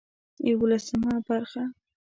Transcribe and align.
يولسمه 0.49 1.13
برخه 1.29 1.63